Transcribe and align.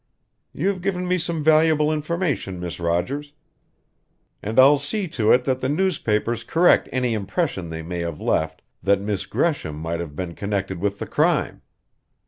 "You've 0.51 0.81
given 0.81 1.07
me 1.07 1.19
some 1.19 1.43
valuable 1.43 1.91
information, 1.93 2.59
Miss 2.59 2.79
Rogers; 2.79 3.33
and 4.41 4.59
I'll 4.59 4.79
see 4.79 5.07
to 5.09 5.31
it 5.31 5.43
that 5.43 5.61
the 5.61 5.69
newspapers 5.69 6.43
correct 6.43 6.89
any 6.91 7.13
impression 7.13 7.69
they 7.69 7.83
may 7.83 7.99
have 7.99 8.19
left 8.19 8.63
that 8.81 8.99
Miss 8.99 9.27
Gresham 9.27 9.75
might 9.75 9.99
have 9.99 10.15
been 10.15 10.33
connected 10.33 10.79
with 10.79 10.97
the 10.97 11.05
crime. 11.05 11.61